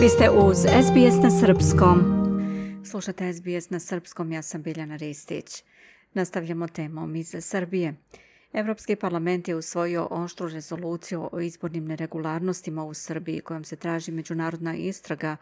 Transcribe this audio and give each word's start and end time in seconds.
Vi 0.00 0.08
ste 0.08 0.30
uz 0.30 0.56
SBS 0.58 1.22
na 1.22 1.30
Srpskom. 1.30 1.98
Slušate 2.84 3.32
SBS 3.32 3.70
na 3.70 3.80
Srpskom, 3.80 4.32
ja 4.32 4.42
sam 4.42 4.62
Biljana 4.62 4.96
Ristić. 4.96 5.64
Nastavljamo 6.14 6.68
temom 6.68 7.16
iz 7.16 7.36
Srbije. 7.40 7.94
Evropski 8.52 8.96
parlament 8.96 9.48
je 9.48 9.56
usvojio 9.56 10.08
oštru 10.10 10.48
rezoluciju 10.48 11.28
o 11.32 11.40
izbornim 11.40 11.84
neregularnostima 11.84 12.84
u 12.84 12.94
Srbiji 12.94 13.40
kojom 13.40 13.64
se 13.64 13.76
traži 13.76 14.12
međunarodna 14.12 14.74
istraga, 14.74 15.36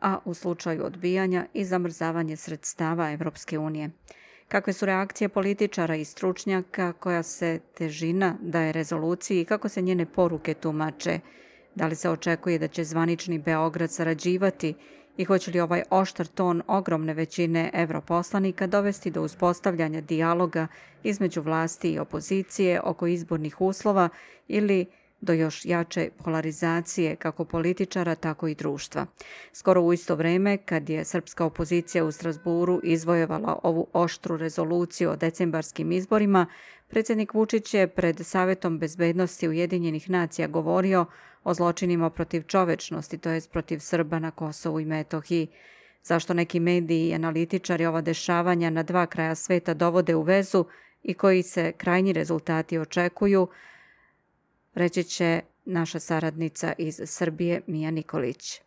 a 0.00 0.18
u 0.24 0.34
slučaju 0.34 0.84
odbijanja 0.84 1.46
i 1.54 1.64
zamrzavanje 1.64 2.36
sredstava 2.36 3.12
Evropske 3.12 3.58
unije. 3.58 3.90
Kakve 4.48 4.72
su 4.72 4.86
reakcije 4.86 5.28
političara 5.28 5.96
i 5.96 6.04
stručnjaka 6.04 6.92
koja 6.92 7.22
se 7.22 7.60
težina 7.74 8.36
daje 8.40 8.72
rezoluciji 8.72 9.40
i 9.40 9.44
kako 9.44 9.68
se 9.68 9.82
njene 9.82 10.06
poruke 10.06 10.54
tumače? 10.54 11.20
Da 11.74 11.86
li 11.86 11.96
se 11.96 12.10
očekuje 12.10 12.58
da 12.58 12.68
će 12.68 12.84
zvanični 12.84 13.38
Beograd 13.38 13.92
sarađivati 13.92 14.74
i 15.16 15.24
hoće 15.24 15.50
li 15.50 15.60
ovaj 15.60 15.82
oštar 15.90 16.26
ton 16.26 16.62
ogromne 16.66 17.14
većine 17.14 17.70
evroposlanika 17.74 18.66
dovesti 18.66 19.10
do 19.10 19.22
uspostavljanja 19.22 20.00
dijaloga 20.00 20.66
između 21.02 21.42
vlasti 21.42 21.92
i 21.92 21.98
opozicije 21.98 22.80
oko 22.80 23.06
izbornih 23.06 23.60
uslova 23.60 24.08
ili 24.48 24.86
do 25.20 25.32
još 25.32 25.64
jače 25.64 26.10
polarizacije 26.24 27.16
kako 27.16 27.44
političara, 27.44 28.14
tako 28.14 28.48
i 28.48 28.54
društva. 28.54 29.06
Skoro 29.52 29.82
u 29.82 29.92
isto 29.92 30.14
vreme, 30.14 30.56
kad 30.56 30.88
je 30.88 31.04
srpska 31.04 31.44
opozicija 31.44 32.04
u 32.04 32.12
Strasburu 32.12 32.80
izvojevala 32.82 33.60
ovu 33.62 33.86
oštru 33.92 34.36
rezoluciju 34.36 35.10
o 35.10 35.16
decembarskim 35.16 35.92
izborima, 35.92 36.46
predsjednik 36.88 37.34
Vučić 37.34 37.74
je 37.74 37.88
pred 37.88 38.26
Savetom 38.26 38.78
bezbednosti 38.78 39.48
Ujedinjenih 39.48 40.10
nacija 40.10 40.48
govorio 40.48 41.06
o 41.44 41.54
zločinima 41.54 42.10
protiv 42.10 42.42
čovečnosti, 42.46 43.18
to 43.18 43.30
jest 43.30 43.52
protiv 43.52 43.78
Srba 43.78 44.18
na 44.18 44.30
Kosovu 44.30 44.80
i 44.80 44.84
Metohiji. 44.84 45.48
Zašto 46.02 46.34
neki 46.34 46.60
mediji 46.60 47.08
i 47.08 47.14
analitičari 47.14 47.86
ova 47.86 48.00
dešavanja 48.00 48.70
na 48.70 48.82
dva 48.82 49.06
kraja 49.06 49.34
sveta 49.34 49.74
dovode 49.74 50.14
u 50.14 50.22
vezu 50.22 50.64
i 51.02 51.14
koji 51.14 51.42
se 51.42 51.72
krajnji 51.72 52.12
rezultati 52.12 52.78
očekuju, 52.78 53.48
reći 54.74 55.04
će 55.04 55.40
naša 55.64 55.98
saradnica 55.98 56.72
iz 56.78 57.00
Srbije 57.04 57.60
Mija 57.66 57.90
Nikolić. 57.90 58.60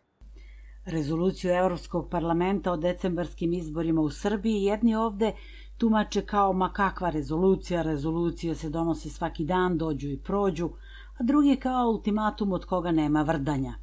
Rezoluciju 0.84 1.50
Evropskog 1.50 2.10
parlamenta 2.10 2.72
o 2.72 2.76
decembarskim 2.76 3.52
izborima 3.52 4.00
u 4.00 4.10
Srbiji 4.10 4.62
jedni 4.62 4.94
ovde 4.94 5.32
tumače 5.78 6.22
kao 6.26 6.52
ma 6.52 6.72
kakva 6.72 7.10
rezolucija, 7.10 7.82
rezolucija 7.82 8.54
se 8.54 8.70
donosi 8.70 9.10
svaki 9.10 9.44
dan, 9.44 9.78
dođu 9.78 10.08
i 10.08 10.20
prođu, 10.24 10.70
a 11.18 11.22
drugi 11.22 11.56
kao 11.56 11.88
ultimatum 11.88 12.52
od 12.52 12.64
koga 12.64 12.92
nema 12.92 13.22
vrdanja. 13.22 13.74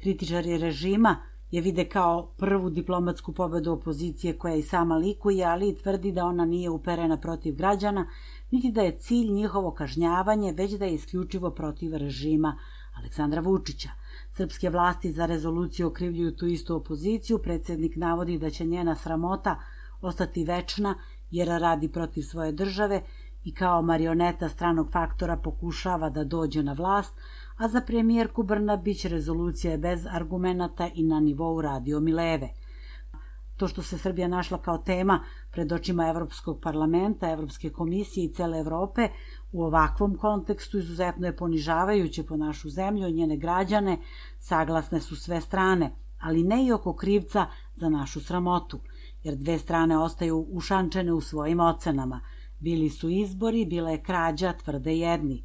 Kritičari 0.00 0.58
režima 0.58 1.16
je 1.50 1.60
vide 1.60 1.84
kao 1.84 2.34
prvu 2.36 2.70
diplomatsku 2.70 3.32
pobedu 3.32 3.72
opozicije 3.72 4.38
koja 4.38 4.54
i 4.54 4.62
sama 4.62 4.96
likuje, 4.96 5.44
ali 5.44 5.68
i 5.68 5.76
tvrdi 5.76 6.12
da 6.12 6.24
ona 6.24 6.44
nije 6.44 6.70
uperena 6.70 7.16
protiv 7.16 7.54
građana, 7.56 8.06
niti 8.50 8.72
da 8.72 8.82
je 8.82 8.98
cilj 8.98 9.30
njihovo 9.32 9.70
kažnjavanje, 9.70 10.52
već 10.52 10.72
da 10.72 10.84
je 10.84 10.94
isključivo 10.94 11.50
protiv 11.50 11.96
režima 11.96 12.58
Aleksandra 12.98 13.40
Vučića. 13.40 13.88
Srpske 14.32 14.70
vlasti 14.70 15.12
za 15.12 15.26
rezoluciju 15.26 15.86
okrivljuju 15.86 16.36
tu 16.36 16.46
istu 16.46 16.76
opoziciju, 16.76 17.38
predsednik 17.38 17.96
navodi 17.96 18.38
da 18.38 18.50
će 18.50 18.64
njena 18.64 18.94
sramota 18.94 19.60
ostati 20.00 20.44
večna 20.44 20.94
jer 21.30 21.48
radi 21.48 21.92
protiv 21.92 22.22
svoje 22.22 22.52
države 22.52 23.02
i 23.48 23.54
kao 23.54 23.82
marioneta 23.82 24.48
stranog 24.48 24.90
faktora 24.92 25.36
pokušava 25.36 26.10
da 26.10 26.24
dođe 26.24 26.62
na 26.62 26.72
vlast, 26.72 27.14
a 27.56 27.68
za 27.68 27.80
premijerku 27.80 28.42
Brnabić 28.42 29.04
rezolucija 29.04 29.70
je 29.72 29.78
bez 29.78 30.06
argumenata 30.10 30.88
i 30.94 31.02
na 31.02 31.20
nivou 31.20 31.60
radio 31.60 32.00
Mileve. 32.00 32.48
To 33.56 33.68
što 33.68 33.82
se 33.82 33.98
Srbija 33.98 34.28
našla 34.28 34.58
kao 34.62 34.78
tema 34.78 35.20
pred 35.52 35.72
očima 35.72 36.08
Evropskog 36.08 36.60
parlamenta, 36.62 37.30
Evropske 37.30 37.70
komisije 37.70 38.26
i 38.26 38.32
cele 38.32 38.60
Evrope 38.60 39.08
u 39.52 39.64
ovakvom 39.64 40.16
kontekstu 40.16 40.78
izuzetno 40.78 41.26
je 41.26 41.36
ponižavajuće 41.36 42.26
po 42.26 42.36
našu 42.36 42.68
zemlju 42.68 43.08
i 43.08 43.12
njene 43.12 43.36
građane, 43.36 43.98
saglasne 44.40 45.00
su 45.00 45.16
sve 45.16 45.40
strane, 45.40 45.90
ali 46.20 46.42
ne 46.42 46.66
i 46.66 46.72
oko 46.72 46.92
krivca 46.96 47.46
za 47.76 47.88
našu 47.88 48.20
sramotu, 48.20 48.80
jer 49.22 49.36
dve 49.36 49.58
strane 49.58 49.98
ostaju 49.98 50.46
ušančene 50.50 51.12
u 51.12 51.20
svojim 51.20 51.60
ocenama– 51.60 52.20
Bili 52.60 52.90
su 52.90 53.08
izbori, 53.08 53.64
bila 53.64 53.90
je 53.90 54.02
krađa, 54.02 54.52
tvrde 54.52 54.96
jedni. 54.96 55.42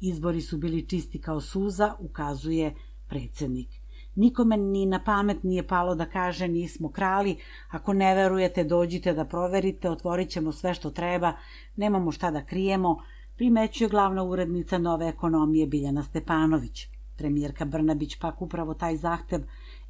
Izbori 0.00 0.40
su 0.40 0.58
bili 0.58 0.88
čisti 0.88 1.20
kao 1.20 1.40
suza, 1.40 1.94
ukazuje 1.98 2.74
predsednik. 3.08 3.68
Nikome 4.16 4.56
ni 4.56 4.86
na 4.86 5.04
pamet 5.04 5.42
nije 5.42 5.66
palo 5.66 5.94
da 5.94 6.06
kaže 6.06 6.48
nismo 6.48 6.88
krali, 6.88 7.36
ako 7.70 7.92
ne 7.92 8.14
verujete 8.14 8.64
dođite 8.64 9.12
da 9.12 9.24
proverite, 9.24 9.90
otvorit 9.90 10.30
ćemo 10.30 10.52
sve 10.52 10.74
što 10.74 10.90
treba, 10.90 11.32
nemamo 11.76 12.12
šta 12.12 12.30
da 12.30 12.44
krijemo, 12.44 12.96
primećuje 13.36 13.88
glavna 13.88 14.22
urednica 14.22 14.78
nove 14.78 15.08
ekonomije 15.08 15.66
Biljana 15.66 16.02
Stepanović. 16.02 16.86
Premijerka 17.16 17.64
Brnabić 17.64 18.16
pak 18.20 18.42
upravo 18.42 18.74
taj 18.74 18.96
zahtev 18.96 19.40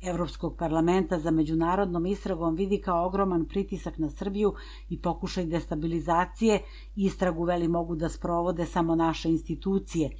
Evropskog 0.04 0.56
parlamenta 0.56 1.18
za 1.18 1.30
međunarodnom 1.30 2.06
istragom 2.06 2.54
vidi 2.54 2.80
kao 2.80 3.06
ogroman 3.06 3.44
pritisak 3.44 3.98
na 3.98 4.10
Srbiju 4.10 4.54
i 4.88 4.98
pokušaj 4.98 5.46
destabilizacije, 5.46 6.60
istragu 6.96 7.44
veli 7.44 7.68
mogu 7.68 7.96
da 7.96 8.08
sprovode 8.08 8.66
samo 8.66 8.94
naše 8.94 9.28
institucije. 9.28 10.10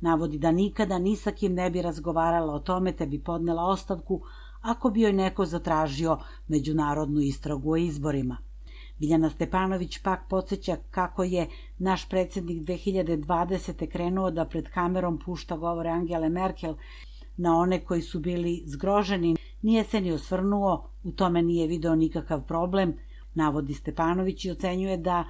Navodi 0.00 0.38
da 0.38 0.52
nikada 0.52 0.98
ni 0.98 1.16
sa 1.16 1.30
kim 1.30 1.54
ne 1.54 1.70
bi 1.70 1.82
razgovarala 1.82 2.54
o 2.54 2.58
tome 2.58 2.92
te 2.92 3.06
bi 3.06 3.22
podnela 3.22 3.62
ostavku 3.62 4.20
ako 4.60 4.90
bi 4.90 5.00
joj 5.00 5.12
neko 5.12 5.46
zatražio 5.46 6.18
međunarodnu 6.48 7.20
istragu 7.20 7.72
o 7.72 7.76
izborima. 7.76 8.36
Biljana 8.98 9.30
Stepanović 9.30 9.98
pak 9.98 10.20
podsjeća 10.28 10.76
kako 10.90 11.24
je 11.24 11.48
naš 11.78 12.08
predsednik 12.08 12.62
2020. 12.62 13.88
krenuo 13.90 14.30
da 14.30 14.44
pred 14.44 14.68
kamerom 14.68 15.18
pušta 15.18 15.56
govore 15.56 15.90
Angele 15.90 16.28
Merkel 16.28 16.74
na 17.36 17.56
one 17.58 17.84
koji 17.84 18.02
su 18.02 18.20
bili 18.20 18.62
zgroženi, 18.66 19.36
nije 19.62 19.84
se 19.84 20.00
ni 20.00 20.12
osvrnuo, 20.12 20.90
u 21.04 21.12
tome 21.12 21.42
nije 21.42 21.66
video 21.66 21.94
nikakav 21.94 22.46
problem, 22.46 22.94
navodi 23.34 23.74
Stepanović 23.74 24.44
i 24.44 24.50
ocenjuje 24.50 24.96
da 24.96 25.24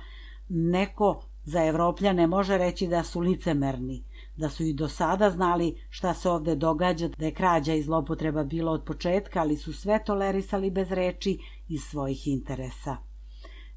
neko 0.48 1.22
za 1.44 1.64
Evropljane 1.64 2.26
može 2.26 2.58
reći 2.58 2.86
da 2.86 3.02
su 3.02 3.20
licemerni, 3.20 4.04
da 4.36 4.48
su 4.48 4.64
i 4.64 4.72
do 4.72 4.88
sada 4.88 5.30
znali 5.30 5.82
šta 5.90 6.14
se 6.14 6.30
ovde 6.30 6.56
događa, 6.56 7.08
da 7.08 7.24
je 7.26 7.34
krađa 7.34 7.74
i 7.74 7.82
zlopotreba 7.82 8.44
bilo 8.44 8.72
od 8.72 8.84
početka, 8.84 9.40
ali 9.40 9.56
su 9.56 9.72
sve 9.72 10.04
tolerisali 10.04 10.70
bez 10.70 10.92
reči 10.92 11.38
iz 11.68 11.80
svojih 11.82 12.28
interesa. 12.28 12.96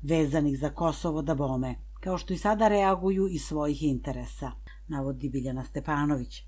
Vezanih 0.02 0.60
za 0.60 0.70
Kosovo 0.70 1.22
da 1.22 1.36
bome, 1.36 1.76
kao 2.00 2.18
što 2.18 2.34
i 2.34 2.38
sada 2.38 2.68
reaguju 2.68 3.28
iz 3.28 3.42
svojih 3.42 3.84
interesa, 3.84 4.52
navodi 4.88 5.30
Biljana 5.30 5.64
Stepanović 5.64 6.44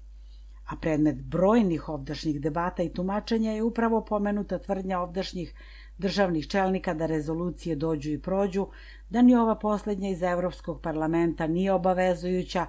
a 0.70 0.76
predmet 0.76 1.22
brojnih 1.22 1.90
ovdašnjih 1.90 2.42
debata 2.42 2.84
i 2.84 2.94
tumačenja 2.94 3.52
je 3.52 3.64
upravo 3.64 4.06
pomenuta 4.06 4.60
tvrdnja 4.60 5.00
ovdašnjih 5.00 5.54
državnih 5.98 6.48
čelnika 6.48 6.94
da 6.94 7.06
rezolucije 7.06 7.76
dođu 7.76 8.12
i 8.12 8.22
prođu, 8.22 8.68
da 9.10 9.22
ni 9.22 9.36
ova 9.36 9.56
poslednja 9.56 10.10
iz 10.10 10.22
Evropskog 10.22 10.82
parlamenta 10.82 11.48
nije 11.48 11.74
obavezujuća, 11.74 12.66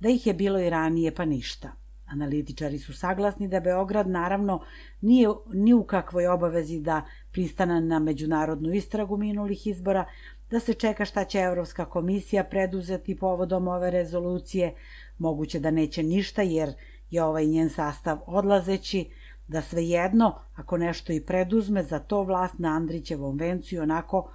da 0.00 0.08
ih 0.08 0.26
je 0.26 0.34
bilo 0.34 0.60
i 0.60 0.70
ranije 0.70 1.14
pa 1.14 1.24
ništa. 1.24 1.72
Analitičari 2.06 2.78
su 2.78 2.92
saglasni 2.92 3.48
da 3.48 3.60
Beograd 3.60 4.08
naravno 4.08 4.60
nije 5.00 5.28
ni 5.52 5.74
u 5.74 5.84
kakvoj 5.84 6.26
obavezi 6.26 6.80
da 6.80 7.02
pristane 7.32 7.80
na 7.80 7.98
međunarodnu 7.98 8.72
istragu 8.72 9.16
minulih 9.16 9.66
izbora, 9.66 10.04
da 10.50 10.60
se 10.60 10.74
čeka 10.74 11.04
šta 11.04 11.24
će 11.24 11.38
Evropska 11.38 11.84
komisija 11.84 12.44
preduzeti 12.44 13.16
povodom 13.16 13.68
ove 13.68 13.90
rezolucije, 13.90 14.74
moguće 15.18 15.60
da 15.60 15.70
neće 15.70 16.02
ništa 16.02 16.42
jer 16.42 16.74
je 17.12 17.22
ovaj 17.22 17.46
njen 17.46 17.70
sastav 17.70 18.18
odlazeći, 18.26 19.10
da 19.48 19.62
svejedno, 19.62 20.34
ako 20.54 20.78
nešto 20.78 21.12
i 21.12 21.20
preduzme, 21.20 21.82
za 21.82 21.98
to 21.98 22.22
vlast 22.22 22.58
na 22.58 22.68
Andrićevom 22.68 23.36
vencu 23.36 23.82
onako 23.82 24.30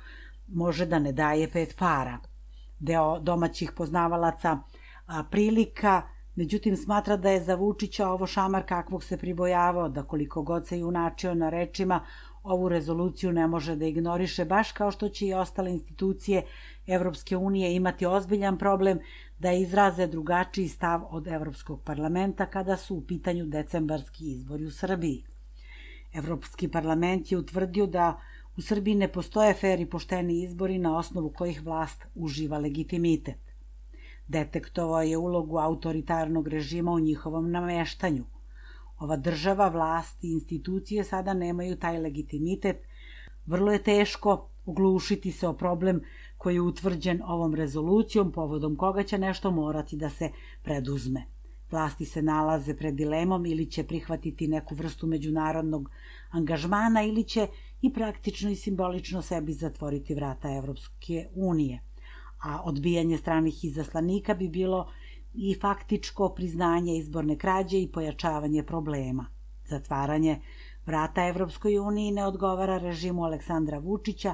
može 0.48 0.86
da 0.86 1.00
ne 1.00 1.12
daje 1.12 1.50
pet 1.52 1.76
para. 1.80 2.18
Deo 2.80 3.20
domaćih 3.20 3.72
poznavalaca 3.72 4.58
prilika, 5.32 6.02
međutim 6.36 6.78
smatra 6.78 7.18
da 7.18 7.30
je 7.30 7.44
za 7.44 7.56
Vučića 7.56 8.10
ovo 8.10 8.28
šamar 8.28 8.64
kakvog 8.66 9.04
se 9.04 9.18
pribojavao, 9.18 9.90
da 9.90 10.04
koliko 10.04 10.42
god 10.42 10.68
se 10.68 10.80
junačio 10.80 11.34
na 11.34 11.50
rečima, 11.50 12.06
ovu 12.44 12.70
rezoluciju 12.70 13.32
ne 13.32 13.48
može 13.48 13.76
da 13.76 13.86
ignoriše, 13.86 14.46
baš 14.46 14.72
kao 14.72 14.92
što 14.92 15.10
će 15.10 15.28
i 15.28 15.34
ostale 15.34 15.72
institucije 15.72 16.44
Evropske 16.88 17.38
unije 17.38 17.76
imati 17.76 18.06
ozbiljan 18.06 18.58
problem 18.58 19.00
da 19.40 19.52
izraze 19.52 20.08
drugačiji 20.08 20.68
stav 20.68 21.02
od 21.10 21.28
Evropskog 21.28 21.82
parlamenta 21.84 22.46
kada 22.46 22.78
su 22.78 22.96
u 22.96 23.02
pitanju 23.02 23.46
decembarski 23.46 24.32
izbori 24.32 24.66
u 24.66 24.72
Srbiji. 24.72 25.24
Evropski 26.14 26.68
parlament 26.68 27.32
je 27.32 27.38
utvrdio 27.38 27.86
da 27.86 28.22
u 28.58 28.62
Srbiji 28.62 28.96
ne 28.96 29.08
postoje 29.08 29.54
fer 29.54 29.80
i 29.80 29.86
pošteni 29.86 30.44
izbori 30.44 30.78
na 30.78 30.98
osnovu 30.98 31.30
kojih 31.30 31.64
vlast 31.64 32.06
uživa 32.16 32.58
legitimitet. 32.58 33.54
Detektovao 34.28 35.02
je 35.02 35.18
ulogu 35.18 35.58
autoritarnog 35.58 36.48
režima 36.48 36.92
u 36.92 37.00
njihovom 37.00 37.52
nameštanju. 37.52 38.24
Ova 39.00 39.18
država, 39.18 39.68
vlast 39.68 40.24
i 40.24 40.32
institucije 40.32 41.04
sada 41.04 41.34
nemaju 41.34 41.76
taj 41.76 42.00
legitimitet. 42.00 42.78
Vrlo 43.46 43.72
je 43.72 43.84
teško 43.84 44.50
oglušiti 44.66 45.32
se 45.32 45.48
o 45.48 45.54
problem 45.54 46.02
koji 46.38 46.56
je 46.56 46.62
utvrđen 46.62 47.22
ovom 47.26 47.56
rezolucijom, 47.56 48.32
povodom 48.32 48.76
koga 48.76 49.04
će 49.04 49.18
nešto 49.18 49.52
morati 49.52 49.96
da 49.96 50.10
se 50.10 50.30
preduzme. 50.64 51.24
Vlasti 51.72 52.06
se 52.06 52.22
nalaze 52.22 52.74
pred 52.74 52.96
dilemom 52.96 53.46
ili 53.46 53.66
će 53.66 53.84
prihvatiti 53.84 54.48
neku 54.48 54.76
vrstu 54.76 55.08
međunarodnog 55.08 55.90
angažmana 56.30 57.04
ili 57.04 57.24
će 57.24 57.48
i 57.82 57.94
praktično 57.94 58.50
i 58.52 58.56
simbolično 58.56 59.22
sebi 59.22 59.54
zatvoriti 59.54 60.16
vrata 60.16 60.56
Evropske 60.56 61.28
unije. 61.36 61.82
A 62.44 62.62
odbijanje 62.64 63.18
stranih 63.18 63.66
izaslanika 63.66 64.34
bi 64.34 64.50
bilo 64.50 64.92
i 65.34 65.56
faktičko 65.62 66.30
priznanje 66.30 66.98
izborne 66.98 67.38
krađe 67.38 67.82
i 67.82 67.92
pojačavanje 67.92 68.64
problema. 68.64 69.26
Zatvaranje 69.66 70.40
vrata 70.86 71.28
Evropskoj 71.28 71.78
uniji 71.78 72.12
ne 72.12 72.26
odgovara 72.26 72.78
režimu 72.78 73.24
Aleksandra 73.24 73.78
Vučića, 73.78 74.34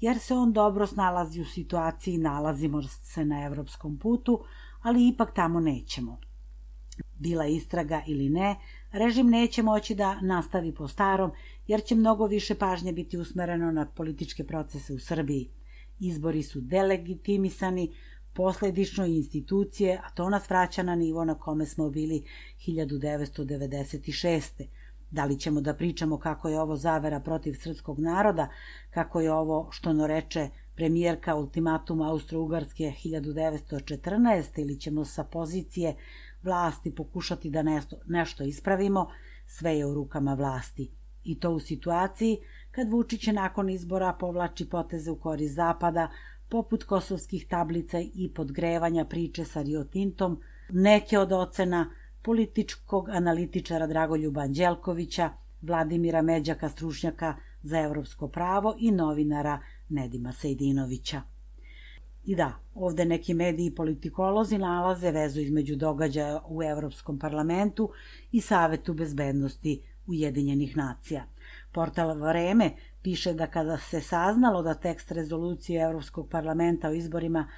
jer 0.00 0.18
se 0.18 0.34
on 0.34 0.52
dobro 0.52 0.86
snalazi 0.86 1.40
u 1.40 1.44
situaciji, 1.44 2.18
nalazimo 2.18 2.82
se 2.82 3.24
na 3.24 3.44
evropskom 3.44 3.98
putu, 3.98 4.44
ali 4.82 5.08
ipak 5.08 5.34
tamo 5.34 5.60
nećemo. 5.60 6.18
Bila 7.18 7.46
istraga 7.46 8.02
ili 8.06 8.28
ne, 8.28 8.56
režim 8.92 9.30
neće 9.30 9.62
moći 9.62 9.94
da 9.94 10.20
nastavi 10.20 10.74
po 10.74 10.88
starom, 10.88 11.30
jer 11.66 11.84
će 11.84 11.94
mnogo 11.94 12.26
više 12.26 12.54
pažnje 12.54 12.92
biti 12.92 13.18
usmereno 13.18 13.70
na 13.70 13.86
političke 13.86 14.44
procese 14.44 14.94
u 14.94 14.98
Srbiji. 14.98 15.50
Izbori 16.00 16.42
su 16.42 16.60
delegitimisani, 16.60 17.94
posledično 18.36 19.06
institucije, 19.06 20.00
a 20.04 20.10
to 20.10 20.30
nas 20.30 20.50
vraća 20.50 20.82
na 20.82 20.94
nivo 20.94 21.24
na 21.24 21.34
kome 21.34 21.66
smo 21.66 21.90
bili 21.90 22.24
1996. 22.66 24.64
Da 25.10 25.24
li 25.24 25.38
ćemo 25.38 25.60
da 25.60 25.74
pričamo 25.74 26.18
kako 26.18 26.48
je 26.48 26.60
ovo 26.60 26.76
zavera 26.76 27.20
protiv 27.20 27.54
srpskog 27.54 27.98
naroda, 27.98 28.48
kako 28.90 29.20
je 29.20 29.32
ovo, 29.32 29.68
što 29.70 29.92
no 29.92 30.06
reče 30.06 30.48
premijerka 30.74 31.34
ultimatum 31.34 31.98
Austro-Ugarske 31.98 32.92
1914. 33.04 34.60
ili 34.60 34.80
ćemo 34.80 35.04
sa 35.04 35.24
pozicije 35.24 35.94
vlasti 36.42 36.94
pokušati 36.94 37.50
da 37.50 37.62
nešto, 37.62 37.96
nešto 38.06 38.44
ispravimo, 38.44 39.10
sve 39.46 39.78
je 39.78 39.86
u 39.86 39.94
rukama 39.94 40.34
vlasti. 40.34 40.90
I 41.24 41.40
to 41.40 41.50
u 41.50 41.60
situaciji 41.60 42.38
kad 42.70 42.90
Vučić 42.90 43.26
nakon 43.26 43.70
izbora 43.70 44.12
povlači 44.12 44.68
poteze 44.68 45.10
u 45.10 45.16
kori 45.16 45.48
Zapada, 45.48 46.10
poput 46.48 46.84
kosovskih 46.84 47.46
tablica 47.48 48.00
i 48.14 48.30
podgrevanja 48.34 49.04
priče 49.04 49.44
sa 49.44 49.62
Rio 49.62 49.84
Tintom, 49.84 50.40
neke 50.68 51.18
od 51.18 51.32
ocena 51.32 51.90
političkog 52.22 53.08
analitičara 53.08 53.86
Dragoljuba 53.86 54.40
Anđelkovića, 54.40 55.30
Vladimira 55.62 56.22
Međaka, 56.22 56.68
stručnjaka 56.68 57.34
za 57.62 57.80
evropsko 57.80 58.28
pravo 58.28 58.74
i 58.78 58.90
novinara 58.90 59.60
Nedima 59.88 60.32
Sejdinovića. 60.32 61.22
I 62.24 62.36
da, 62.36 62.52
ovde 62.74 63.04
neki 63.04 63.34
mediji 63.34 63.66
i 63.66 63.74
politikolozi 63.74 64.58
nalaze 64.58 65.10
vezu 65.10 65.40
između 65.40 65.76
događaja 65.76 66.40
u 66.48 66.62
Evropskom 66.62 67.18
parlamentu 67.18 67.90
i 68.32 68.40
Savetu 68.40 68.94
bezbednosti 68.94 69.82
Ujedinjenih 70.06 70.76
nacija. 70.76 71.24
Portal 71.72 72.18
Vreme 72.18 72.70
piše 73.06 73.34
da 73.34 73.46
kada 73.46 73.78
se 73.78 74.00
saznalo 74.00 74.62
da 74.62 74.74
tekst 74.74 75.12
rezolucije 75.12 75.82
Evropskog 75.82 76.28
parlamenta 76.30 76.88
o 76.88 76.92
izborima 76.92 77.48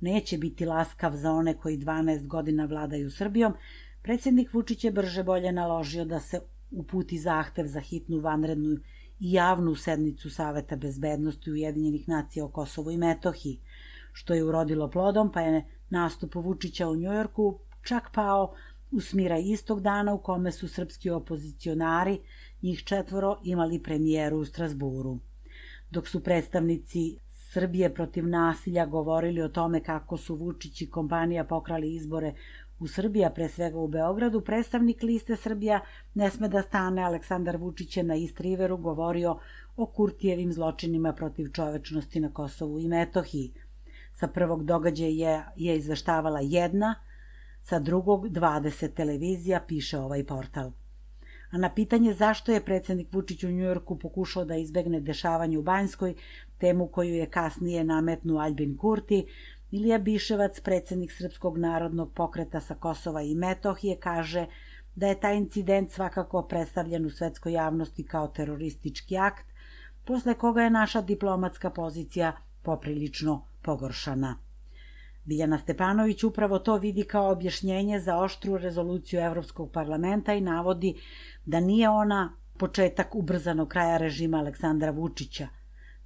neće 0.00 0.38
biti 0.38 0.64
laskav 0.66 1.16
za 1.16 1.32
one 1.32 1.54
koji 1.54 1.78
12 1.78 2.26
godina 2.26 2.64
vladaju 2.64 3.10
Srbijom, 3.10 3.54
Predsednik 4.04 4.52
Vučić 4.52 4.84
je 4.84 4.90
brže 4.92 5.22
bolje 5.22 5.52
naložio 5.52 6.04
da 6.04 6.18
se 6.20 6.40
uputi 6.70 7.18
zahtev 7.18 7.66
za 7.66 7.80
hitnu 7.80 8.18
vanrednu 8.20 8.72
i 9.20 9.32
javnu 9.32 9.74
sednicu 9.74 10.30
Saveta 10.30 10.76
bezbednosti 10.76 11.50
Ujedinjenih 11.50 12.08
nacija 12.08 12.44
o 12.44 12.48
Kosovu 12.48 12.90
i 12.90 12.98
Metohiji, 12.98 13.60
što 14.12 14.34
je 14.34 14.44
urodilo 14.44 14.90
plodom, 14.90 15.32
pa 15.32 15.40
je 15.40 15.64
nastup 15.90 16.34
Vučića 16.34 16.88
u 16.88 16.96
Njujorku 16.96 17.58
čak 17.82 18.10
pao 18.14 18.54
u 18.94 19.00
smira 19.00 19.38
istog 19.38 19.80
dana 19.80 20.14
u 20.14 20.18
kome 20.18 20.52
su 20.52 20.68
srpski 20.68 21.10
opozicionari, 21.10 22.20
njih 22.62 22.84
četvoro, 22.84 23.40
imali 23.44 23.82
premijeru 23.82 24.38
u 24.38 24.44
Strasburu. 24.44 25.18
Dok 25.90 26.08
su 26.08 26.22
predstavnici 26.24 27.18
Srbije 27.28 27.94
protiv 27.94 28.28
nasilja 28.28 28.86
govorili 28.86 29.42
o 29.42 29.48
tome 29.48 29.82
kako 29.82 30.16
su 30.16 30.34
Vučić 30.34 30.82
i 30.82 30.90
kompanija 30.90 31.44
pokrali 31.44 31.94
izbore 31.94 32.34
U 32.78 32.88
Srbija, 32.88 33.30
pre 33.30 33.48
svega 33.48 33.78
u 33.78 33.88
Beogradu, 33.88 34.40
predstavnik 34.40 35.02
liste 35.02 35.36
Srbija 35.36 35.80
ne 36.14 36.30
sme 36.30 36.48
da 36.48 36.62
stane 36.62 37.02
Aleksandar 37.02 37.56
Vučić 37.56 37.96
je 37.96 38.02
na 38.02 38.14
Istriveru 38.14 38.76
govorio 38.76 39.38
o 39.76 39.86
Kurtijevim 39.86 40.52
zločinima 40.52 41.12
protiv 41.12 41.52
čovečnosti 41.52 42.20
na 42.20 42.32
Kosovu 42.32 42.80
i 42.80 42.88
Metohiji. 42.88 43.52
Sa 44.12 44.28
prvog 44.28 44.64
događaja 44.64 45.08
je, 45.08 45.44
je 45.56 45.76
izveštavala 45.76 46.40
jedna, 46.42 46.94
sa 47.64 47.78
drugog 47.78 48.28
20 48.28 48.94
televizija, 48.94 49.60
piše 49.68 49.98
ovaj 49.98 50.24
portal. 50.24 50.72
A 51.50 51.58
na 51.58 51.70
pitanje 51.74 52.12
zašto 52.14 52.52
je 52.52 52.64
predsednik 52.64 53.12
Vučić 53.12 53.44
u 53.44 53.50
Njujorku 53.50 53.98
pokušao 53.98 54.44
da 54.44 54.56
izbegne 54.56 55.00
dešavanje 55.00 55.58
u 55.58 55.62
Banjskoj, 55.62 56.14
temu 56.58 56.86
koju 56.86 57.14
je 57.14 57.26
kasnije 57.30 57.84
nametnu 57.84 58.38
Albin 58.38 58.76
Kurti, 58.76 59.26
Ilija 59.70 59.98
Biševac, 59.98 60.60
predsednik 60.60 61.12
Srpskog 61.12 61.58
narodnog 61.58 62.12
pokreta 62.12 62.60
sa 62.60 62.74
Kosova 62.74 63.22
i 63.22 63.34
Metohije, 63.34 63.96
kaže 64.00 64.46
da 64.94 65.06
je 65.06 65.20
taj 65.20 65.36
incident 65.36 65.90
svakako 65.90 66.42
predstavljen 66.42 67.06
u 67.06 67.10
svetskoj 67.10 67.52
javnosti 67.52 68.06
kao 68.06 68.28
teroristički 68.28 69.18
akt, 69.18 69.46
posle 70.04 70.34
koga 70.34 70.62
je 70.62 70.70
naša 70.70 71.00
diplomatska 71.00 71.70
pozicija 71.70 72.32
poprilično 72.62 73.44
pogoršana. 73.62 74.36
Biljana 75.24 75.58
Stepanović 75.58 76.24
upravo 76.24 76.58
to 76.58 76.76
vidi 76.76 77.04
kao 77.04 77.30
objašnjenje 77.30 78.00
za 78.00 78.16
oštru 78.18 78.58
rezoluciju 78.58 79.20
Evropskog 79.20 79.70
parlamenta 79.72 80.34
i 80.34 80.40
navodi 80.40 81.00
da 81.44 81.60
nije 81.60 81.88
ona 81.88 82.36
početak 82.58 83.14
ubrzanog 83.14 83.68
kraja 83.68 83.96
režima 83.96 84.38
Aleksandra 84.38 84.90
Vučića. 84.90 85.48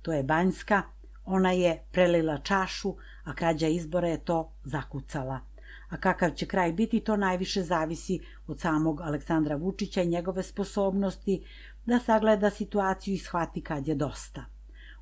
To 0.02 0.12
je 0.12 0.22
Banjska, 0.22 0.82
ona 1.24 1.52
je 1.52 1.82
prelila 1.92 2.38
čašu, 2.38 2.94
a 3.24 3.34
krađa 3.34 3.66
izbora 3.66 4.08
je 4.08 4.24
to 4.24 4.52
zakucala. 4.64 5.40
A 5.88 5.96
kakav 5.96 6.30
će 6.30 6.46
kraj 6.46 6.72
biti, 6.72 7.00
to 7.00 7.16
najviše 7.16 7.62
zavisi 7.62 8.20
od 8.46 8.60
samog 8.60 9.00
Aleksandra 9.00 9.56
Vučića 9.56 10.02
i 10.02 10.08
njegove 10.08 10.42
sposobnosti 10.42 11.44
da 11.86 11.98
sagleda 11.98 12.50
situaciju 12.50 13.14
i 13.14 13.18
shvati 13.18 13.60
kad 13.60 13.88
je 13.88 13.94
dosta. 13.94 14.44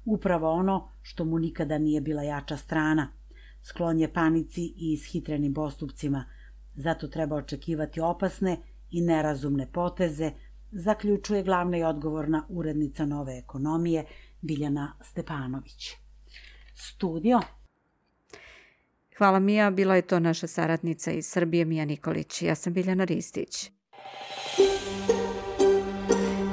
Upravo 0.04 0.50
ono 0.52 0.88
što 1.02 1.25
mu 1.25 1.38
nikada 1.38 1.78
nije 1.78 2.00
bila 2.00 2.23
jača 2.23 2.56
strana. 2.56 3.08
Sklon 3.68 4.00
je 4.00 4.12
panici 4.12 4.62
i 4.62 4.92
ishitrenim 4.92 5.54
postupcima. 5.54 6.25
Zato 6.75 7.08
treba 7.08 7.37
očekivati 7.37 8.00
opasne 8.00 8.56
i 8.90 9.00
nerazumne 9.00 9.73
poteze, 9.73 10.30
zaključuje 10.70 11.42
glavna 11.42 11.78
i 11.78 11.82
odgovorna 11.82 12.46
urednica 12.49 13.06
nove 13.06 13.38
ekonomije 13.38 14.04
Biljana 14.40 14.96
Stepanović. 15.02 15.90
Studio 16.75 17.40
Hvala 19.18 19.38
Mija, 19.38 19.70
bila 19.70 19.96
je 19.96 20.02
to 20.02 20.20
naša 20.20 20.46
saradnica 20.46 21.12
iz 21.12 21.26
Srbije 21.26 21.64
Mija 21.64 21.85
Nikolić. 21.85 22.42
Ja 22.42 22.54
sam 22.54 22.73
Biljana 22.73 23.04
Ristić. 23.04 23.70